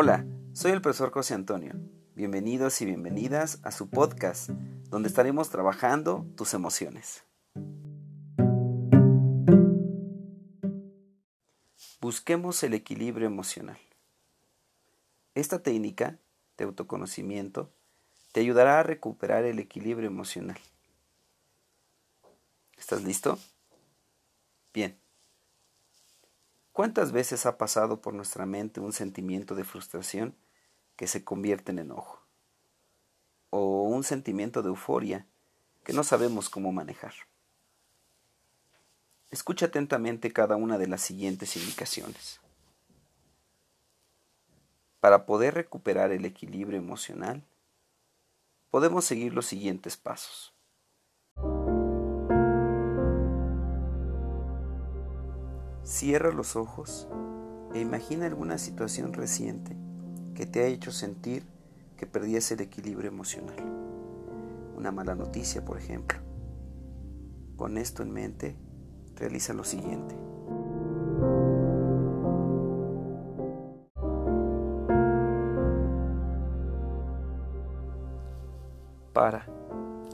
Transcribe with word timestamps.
Hola, 0.00 0.24
soy 0.52 0.70
el 0.70 0.80
profesor 0.80 1.10
José 1.10 1.34
Antonio. 1.34 1.72
Bienvenidos 2.14 2.80
y 2.80 2.84
bienvenidas 2.84 3.58
a 3.64 3.72
su 3.72 3.90
podcast, 3.90 4.48
donde 4.90 5.08
estaremos 5.08 5.50
trabajando 5.50 6.24
tus 6.36 6.54
emociones. 6.54 7.24
Busquemos 12.00 12.62
el 12.62 12.74
equilibrio 12.74 13.26
emocional. 13.26 13.80
Esta 15.34 15.64
técnica 15.64 16.16
de 16.58 16.66
autoconocimiento 16.66 17.68
te 18.30 18.38
ayudará 18.38 18.78
a 18.78 18.84
recuperar 18.84 19.44
el 19.46 19.58
equilibrio 19.58 20.06
emocional. 20.06 20.60
¿Estás 22.76 23.02
listo? 23.02 23.36
Bien. 24.72 24.96
¿Cuántas 26.78 27.10
veces 27.10 27.44
ha 27.44 27.58
pasado 27.58 28.00
por 28.00 28.14
nuestra 28.14 28.46
mente 28.46 28.78
un 28.78 28.92
sentimiento 28.92 29.56
de 29.56 29.64
frustración 29.64 30.36
que 30.94 31.08
se 31.08 31.24
convierte 31.24 31.72
en 31.72 31.80
enojo? 31.80 32.22
O 33.50 33.82
un 33.82 34.04
sentimiento 34.04 34.62
de 34.62 34.68
euforia 34.68 35.26
que 35.82 35.92
no 35.92 36.04
sabemos 36.04 36.48
cómo 36.48 36.70
manejar. 36.70 37.14
Escucha 39.32 39.66
atentamente 39.66 40.32
cada 40.32 40.54
una 40.54 40.78
de 40.78 40.86
las 40.86 41.00
siguientes 41.00 41.56
indicaciones. 41.56 42.40
Para 45.00 45.26
poder 45.26 45.54
recuperar 45.54 46.12
el 46.12 46.24
equilibrio 46.24 46.78
emocional, 46.78 47.42
podemos 48.70 49.04
seguir 49.04 49.34
los 49.34 49.46
siguientes 49.46 49.96
pasos. 49.96 50.54
Cierra 55.88 56.30
los 56.32 56.54
ojos 56.54 57.08
e 57.72 57.80
imagina 57.80 58.26
alguna 58.26 58.58
situación 58.58 59.14
reciente 59.14 59.74
que 60.34 60.44
te 60.44 60.60
ha 60.60 60.66
hecho 60.66 60.92
sentir 60.92 61.44
que 61.96 62.04
perdías 62.04 62.52
el 62.52 62.60
equilibrio 62.60 63.08
emocional. 63.08 63.56
Una 64.76 64.92
mala 64.92 65.14
noticia, 65.14 65.64
por 65.64 65.78
ejemplo. 65.78 66.18
Con 67.56 67.78
esto 67.78 68.02
en 68.02 68.12
mente, 68.12 68.54
realiza 69.16 69.54
lo 69.54 69.64
siguiente. 69.64 70.14
Para, 79.14 79.46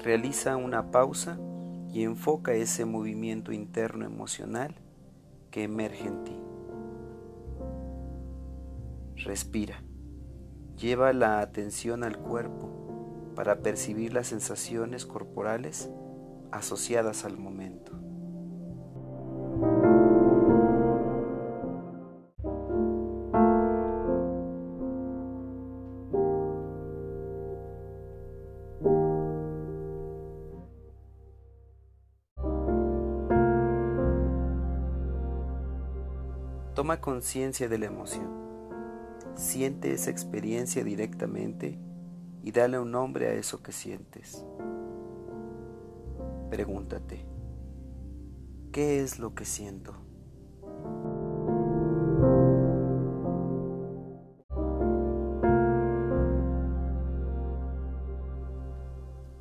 realiza 0.00 0.56
una 0.56 0.90
pausa 0.90 1.38
y 1.92 2.02
enfoca 2.02 2.54
ese 2.54 2.84
movimiento 2.84 3.52
interno 3.52 4.04
emocional 4.04 4.74
que 5.50 5.64
emerge 5.64 6.06
en 6.06 6.24
ti. 6.24 6.36
Respira. 9.16 9.82
Lleva 10.76 11.12
la 11.12 11.40
atención 11.40 12.04
al 12.04 12.18
cuerpo 12.18 13.32
para 13.34 13.60
percibir 13.60 14.14
las 14.14 14.28
sensaciones 14.28 15.06
corporales 15.06 15.90
asociadas 16.52 17.24
al 17.24 17.36
momento. 17.36 18.09
Toma 36.80 37.02
conciencia 37.02 37.68
de 37.68 37.76
la 37.76 37.84
emoción. 37.84 38.30
Siente 39.34 39.92
esa 39.92 40.08
experiencia 40.08 40.82
directamente 40.82 41.78
y 42.42 42.52
dale 42.52 42.78
un 42.78 42.90
nombre 42.90 43.28
a 43.28 43.34
eso 43.34 43.62
que 43.62 43.70
sientes. 43.70 44.46
Pregúntate, 46.48 47.26
¿qué 48.72 49.02
es 49.02 49.18
lo 49.18 49.34
que 49.34 49.44
siento? 49.44 49.94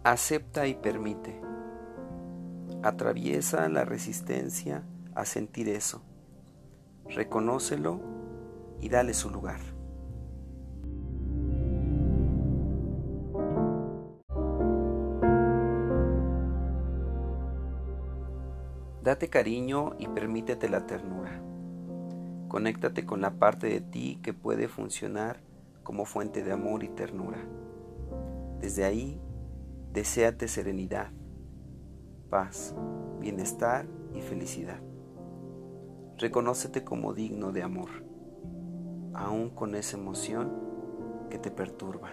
Acepta 0.03 0.68
y 0.68 0.74
permite. 0.74 1.40
Atraviesa 2.84 3.69
la 3.69 3.85
resistencia 3.85 4.84
a 5.16 5.24
sentir 5.24 5.69
eso 5.69 6.03
reconócelo 7.09 8.00
y 8.81 8.90
dale 8.90 9.14
su 9.14 9.30
lugar. 9.30 9.59
Date 19.03 19.30
cariño 19.30 19.96
y 19.97 20.08
permítete 20.08 20.70
la 20.70 20.86
ternura. 20.86 21.42
Conéctate 22.47 23.06
con 23.06 23.22
la 23.22 23.31
parte 23.31 23.68
de 23.68 23.81
ti 23.81 24.20
que 24.22 24.34
puede 24.34 24.68
funcionar 24.68 25.40
como 25.84 26.06
fuente 26.06 26.44
de 26.44 26.52
amor 26.52 26.84
y 26.84 26.90
ternura. 26.90 27.40
Desde 28.59 28.84
ahí, 28.84 29.20
deséate 29.94 30.47
serenidad, 30.47 31.12
paz, 32.30 32.76
bienestar 33.20 33.88
y 34.14 34.22
felicidad. 34.22 34.89
Reconócete 36.19 36.84
como 36.84 37.13
digno 37.13 37.53
de 37.53 37.63
amor, 37.63 37.88
aún 39.13 39.50
con 39.50 39.74
esa 39.74 39.96
emoción 39.96 40.52
que 41.30 41.38
te 41.38 41.50
perturba. 41.50 42.12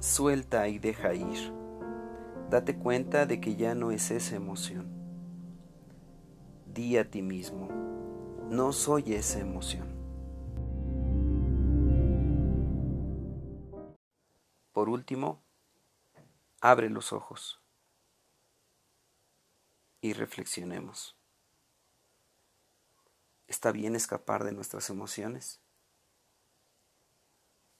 Suelta 0.00 0.66
y 0.68 0.78
deja 0.78 1.12
ir. 1.12 1.52
Date 2.48 2.78
cuenta 2.78 3.26
de 3.26 3.40
que 3.42 3.56
ya 3.56 3.74
no 3.74 3.90
es 3.90 4.10
esa 4.10 4.36
emoción. 4.36 4.86
Di 6.72 6.96
a 6.96 7.10
ti 7.10 7.20
mismo, 7.20 7.68
no 8.48 8.72
soy 8.72 9.12
esa 9.12 9.38
emoción. 9.38 9.95
Por 14.76 14.90
último, 14.90 15.42
abre 16.60 16.90
los 16.90 17.14
ojos 17.14 17.62
y 20.02 20.12
reflexionemos. 20.12 21.16
¿Está 23.46 23.72
bien 23.72 23.96
escapar 23.96 24.44
de 24.44 24.52
nuestras 24.52 24.90
emociones? 24.90 25.62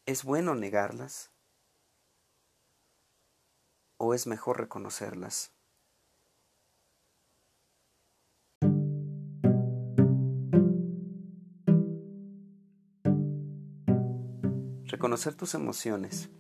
¿Es 0.07 0.25
bueno 0.25 0.55
negarlas? 0.55 1.31
¿O 3.99 4.15
es 4.15 4.27
mejor 4.27 4.59
reconocerlas? 4.59 5.53
Reconocer 14.87 15.35
tus 15.35 15.55
emociones 15.55 16.31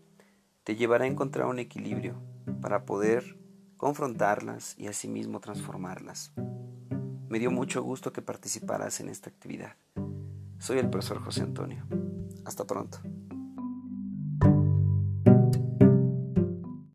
te 0.66 0.74
llevará 0.74 1.04
a 1.04 1.06
encontrar 1.06 1.46
un 1.46 1.60
equilibrio 1.60 2.20
para 2.60 2.84
poder 2.86 3.38
confrontarlas 3.76 4.74
y 4.76 4.88
asimismo 4.88 5.38
transformarlas. 5.38 6.32
Me 7.28 7.38
dio 7.38 7.52
mucho 7.52 7.84
gusto 7.84 8.12
que 8.12 8.20
participaras 8.20 8.98
en 8.98 9.08
esta 9.08 9.30
actividad. 9.30 9.76
Soy 10.58 10.80
el 10.80 10.90
profesor 10.90 11.22
José 11.22 11.42
Antonio. 11.42 11.86
Hasta 12.44 12.66
pronto. 12.66 12.98